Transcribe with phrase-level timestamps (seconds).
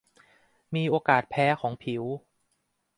[0.75, 2.03] มีโอกาสแพ้ของผิว